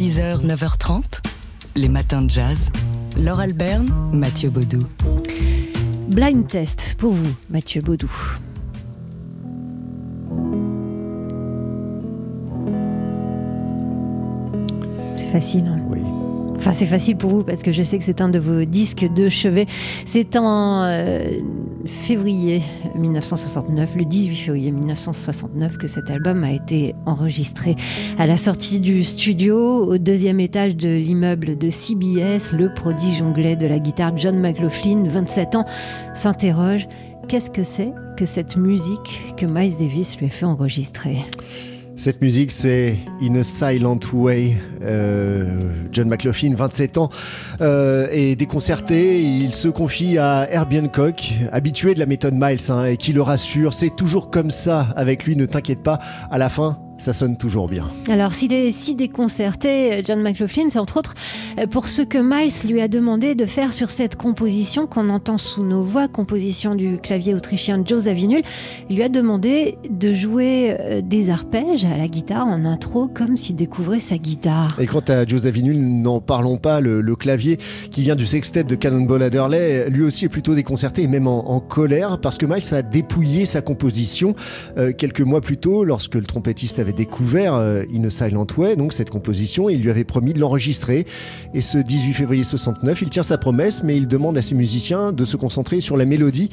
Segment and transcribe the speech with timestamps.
[0.00, 1.20] 6h, 9h30,
[1.76, 2.70] les matins de jazz.
[3.18, 4.80] Laure Alberne, Mathieu Baudou.
[6.08, 8.10] Blind test pour vous, Mathieu Baudou.
[15.18, 15.66] C'est facile.
[15.66, 16.00] Hein Oui.
[16.60, 19.10] Enfin, c'est facile pour vous parce que je sais que c'est un de vos disques
[19.14, 19.64] de chevet.
[20.04, 21.40] C'est en euh,
[21.86, 22.60] février
[22.96, 27.76] 1969, le 18 février 1969, que cet album a été enregistré
[28.18, 32.52] à la sortie du studio au deuxième étage de l'immeuble de CBS.
[32.52, 35.64] Le prodige anglais de la guitare John McLaughlin, 27 ans,
[36.12, 36.86] s'interroge
[37.26, 41.16] qu'est-ce que c'est que cette musique que Miles Davis lui a fait enregistrer?
[42.00, 44.56] Cette musique, c'est In a Silent Way.
[44.82, 45.60] Euh,
[45.92, 47.10] John McLaughlin, 27 ans,
[47.60, 49.22] euh, est déconcerté.
[49.22, 53.20] Il se confie à Herbie Hancock, habitué de la méthode Miles, hein, et qui le
[53.20, 53.74] rassure.
[53.74, 55.98] C'est toujours comme ça avec lui, ne t'inquiète pas.
[56.30, 57.88] À la fin, ça sonne toujours bien.
[58.08, 61.14] Alors, s'il est si déconcerté, John McLaughlin, c'est entre autres
[61.58, 65.38] euh, pour ce que Miles lui a demandé de faire sur cette composition qu'on entend
[65.38, 68.42] sous nos voix, composition du clavier autrichien Joe Zawinul.
[68.90, 73.36] Il lui a demandé de jouer euh, des arpèges à la guitare en intro, comme
[73.36, 74.68] s'il découvrait sa guitare.
[74.78, 77.58] Et quant à Joe Zawinul, n'en parlons pas, le, clavier
[77.90, 81.60] qui vient du sextet de Cannonball Adderley, lui aussi est plutôt déconcerté et même en,
[81.60, 84.34] colère parce que Miles a dépouillé sa composition
[84.78, 88.76] euh, quelques mois plus tôt lorsque le trompettiste avait découvert euh, In a Silent Way,
[88.76, 91.06] donc cette composition, il lui avait promis de l'enregistrer.
[91.54, 95.12] Et ce 18 février 69, il tient sa promesse, mais il demande à ses musiciens
[95.12, 96.50] de se concentrer sur la mélodie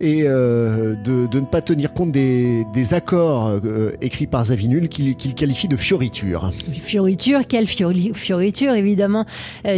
[0.00, 5.68] et euh, de, ne pas tenir compte des, accords euh, écrits par Zavinul qu'il qualifie
[5.68, 6.50] de fioritures.
[6.80, 9.26] Fioriture, quelle fioriture évidemment.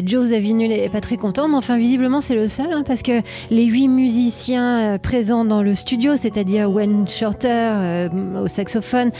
[0.05, 3.21] Joe Zavinul est pas très content, mais enfin visiblement c'est le seul, hein, parce que
[3.51, 8.09] les huit musiciens présents dans le studio, c'est-à-dire Wayne Shorter
[8.41, 9.11] au saxophone,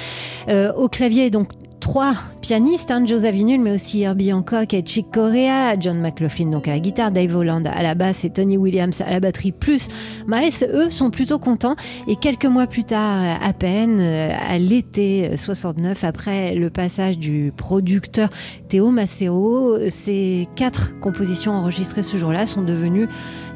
[0.83, 6.00] au clavier, donc trois pianistes, hein, Joe mais aussi Herbie Hancock et Chick Corea, John
[6.00, 9.20] McLaughlin donc à la guitare, Dave Holland à la basse et Tony Williams à la
[9.20, 9.86] batterie, plus
[10.27, 11.77] Miles, eux sont plutôt contents.
[12.08, 17.52] Et quelques mois plus tard, à peine, euh, à l'été 69, après le passage du
[17.57, 18.30] producteur
[18.67, 23.07] Théo Macero, ces quatre compositions enregistrées ce jour-là sont devenues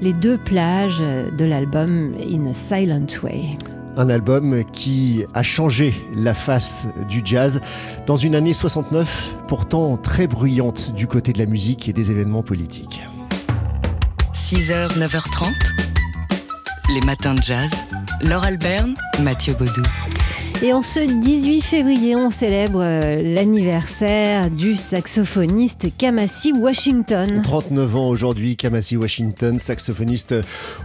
[0.01, 3.59] les deux plages de l'album In a Silent Way
[3.97, 7.61] un album qui a changé la face du jazz
[8.07, 12.43] dans une année 69 pourtant très bruyante du côté de la musique et des événements
[12.43, 13.03] politiques.
[14.35, 15.53] 6h, 9h30,
[16.95, 17.71] les matins de jazz.
[18.23, 19.83] Laure Alberne, Mathieu Baudou.
[20.63, 27.43] Et en ce 18 février, on célèbre euh, l'anniversaire du saxophoniste Kamasi Washington.
[27.43, 30.35] 39 ans aujourd'hui, Kamasi Washington, saxophoniste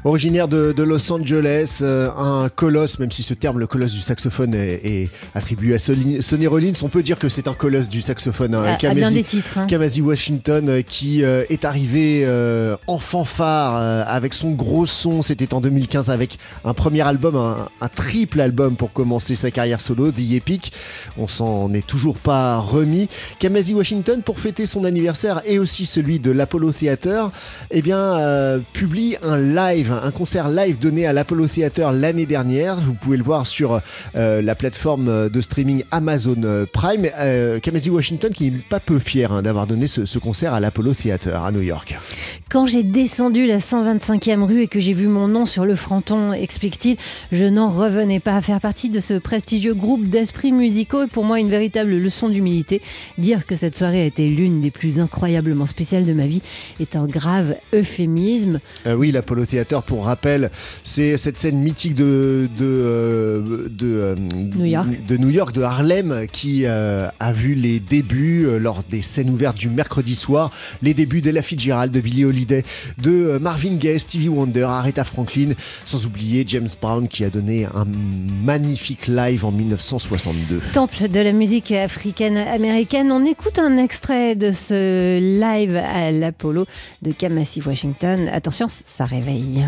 [0.04, 4.54] originaire de, Los Angeles, euh, un colosse, même si ce terme, le colosse du saxophone,
[4.54, 8.56] est, attribué à Sonny Rollins, on peut dire que c'est un colosse du saxophone.
[8.56, 8.78] Hein.
[8.84, 9.58] À, bien des titres.
[9.58, 9.68] Hein.
[9.68, 12.28] Kamasi Washington euh, qui est arrivé
[12.88, 17.88] en fanfare avec son gros son, c'était en 2015 avec un premier album, un, un
[17.88, 20.74] triple album pour commencer sa carrière carrière solo, The Epic.
[21.20, 23.08] On s'en est toujours pas remis.
[23.38, 27.30] Kamasi Washington, pour fêter son anniversaire et aussi celui de l'Apollo Theater,
[27.70, 32.78] eh bien, euh, publie un live, un concert live donné à l'Apollo Theater l'année dernière.
[32.78, 33.82] Vous pouvez le voir sur
[34.16, 37.08] euh, la plateforme de streaming Amazon Prime.
[37.20, 40.60] Euh, Kamasi Washington qui n'est pas peu fier hein, d'avoir donné ce, ce, concert à
[40.60, 41.96] l'Apollo Theater à New York.
[42.50, 46.34] Quand j'ai descendu la 125e rue et que j'ai vu mon nom sur le fronton,
[46.34, 46.98] explique-t-il,
[47.32, 51.24] je n'en revenais pas à faire partie de ce prestigieux groupe d'esprits musicaux et pour
[51.24, 52.82] moi une véritable leçon d'humilité.
[53.18, 56.42] Dire que cette soirée a été l'une des plus incroyablement spéciales de ma vie
[56.80, 58.60] est un grave euphémisme.
[58.88, 60.52] Euh, oui, l'Apollo Theater, pour rappel,
[60.84, 64.88] c'est cette scène mythique de, de, euh, de, euh, New York.
[65.08, 69.70] de New York, de Harlem, qui a vu les débuts lors des scènes ouvertes du
[69.70, 70.52] mercredi soir,
[70.82, 72.64] les débuts de La Fitzgerald, de Billie Holiday,
[73.02, 75.54] de Marvin Gaye, Stevie Wonder, Aretha Franklin,
[75.86, 77.86] sans oublier James Brown qui a donné un
[78.44, 80.62] magnifique live en 1962.
[80.74, 83.12] Temple de la musique africaine-américaine.
[83.12, 86.66] On écoute un extrait de ce live à l'Apollo
[87.02, 88.30] de Kamasi Washington.
[88.32, 89.66] Attention, ça réveille.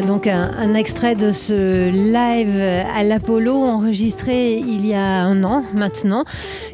[0.00, 6.24] Donc un, extrait de ce live à l'Apollo enregistré il y a un an maintenant,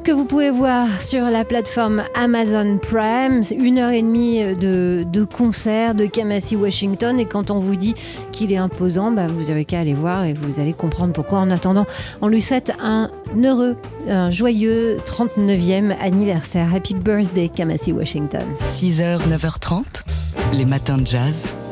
[0.05, 3.43] que vous pouvez voir sur la plateforme Amazon Prime.
[3.59, 7.19] Une heure et demie de, de concert de Kamasi Washington.
[7.19, 7.95] Et quand on vous dit
[8.33, 11.39] qu'il est imposant, bah, vous avez qu'à aller voir et vous allez comprendre pourquoi.
[11.39, 11.87] En attendant,
[12.21, 13.11] on lui souhaite un
[13.43, 13.77] heureux,
[14.09, 16.73] un joyeux 39e anniversaire.
[16.75, 18.45] Happy birthday, Kamasi Washington.
[18.65, 20.05] 6h, 9h30,
[20.53, 21.47] les matins de jazz.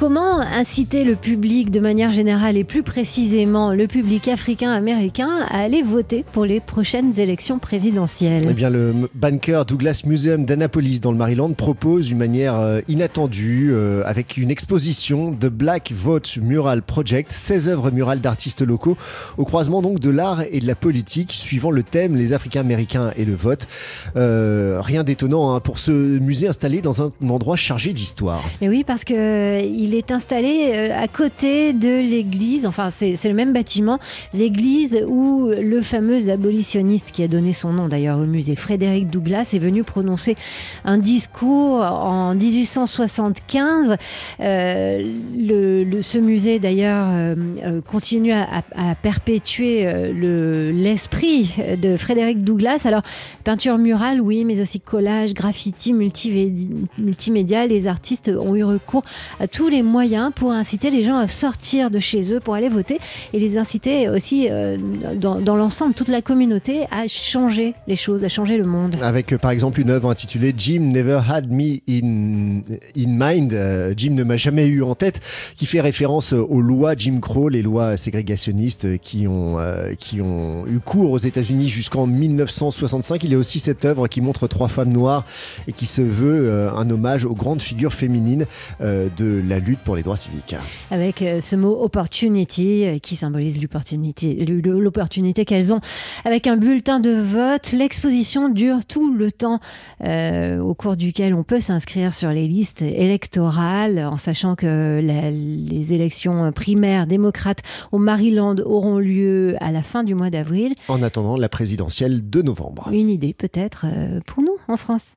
[0.00, 5.82] Comment inciter le public de manière générale et plus précisément le public africain-américain à aller
[5.82, 8.46] voter pour les prochaines élections présidentielles?
[8.48, 13.72] Eh bien, le banker Douglas Museum d'Annapolis dans le Maryland propose une manière euh, inattendue
[13.72, 18.96] euh, avec une exposition The Black Vote Mural Project, 16 œuvres murales d'artistes locaux
[19.36, 23.26] au croisement donc de l'art et de la politique suivant le thème les Africains-Américains et
[23.26, 23.68] le vote.
[24.16, 28.42] Euh, rien d'étonnant hein, pour ce musée installé dans un endroit chargé d'histoire.
[28.62, 33.16] Et oui, parce que il il est installé euh, à côté de l'église, enfin c'est
[33.24, 33.98] le même bâtiment,
[34.32, 39.50] l'église où le fameux abolitionniste qui a donné son nom d'ailleurs au musée, Frédéric Douglas,
[39.52, 40.36] est venu prononcer
[40.84, 43.96] un discours en 1875.
[44.40, 48.62] Euh, le, ce musée d'ailleurs euh, continue à,
[49.02, 51.52] perpétuer l'esprit
[51.82, 52.82] de Frédéric Douglas.
[52.84, 53.02] Alors
[53.42, 57.66] peinture murale, oui, mais aussi collage, graffiti, multimédia.
[57.66, 59.02] Les artistes ont eu recours
[59.40, 62.68] à tous les moyens pour inciter les gens à sortir de chez eux pour aller
[62.68, 62.98] voter
[63.32, 64.76] et les inciter aussi euh,
[65.16, 68.96] dans, l'ensemble, toute la communauté, à changer les choses, à changer le monde.
[69.02, 72.62] Avec euh, par exemple une œuvre intitulée Jim Never Had Me in,
[72.96, 75.20] in Mind, euh, Jim ne m'a jamais eu en tête,
[75.56, 79.58] qui fait référence aux lois Jim Crow, les lois ségrégationnistes qui ont,
[79.98, 83.22] qui ont eu cours aux États-Unis jusqu'en 1965.
[83.24, 85.24] Il y a aussi cette œuvre qui montre trois femmes noires
[85.68, 88.46] et qui se veut un hommage aux grandes figures féminines
[88.80, 90.54] de la lutte pour les droits civiques.
[90.90, 95.80] Avec euh, ce mot opportunity euh, qui symbolise l'opportunité qu'elles ont
[96.24, 97.72] avec un bulletin de vote.
[97.72, 99.60] L'exposition dure tout le temps
[100.04, 105.92] euh, au cours duquel on peut s'inscrire sur les listes électorales en sachant que les
[105.92, 107.60] élections primaires démocrates
[107.92, 110.74] au Maryland auront lieu à la fin du mois d'avril.
[110.88, 112.88] En attendant la présidentielle de novembre.
[112.92, 113.86] Une idée peut-être
[114.26, 115.06] pour nous en France.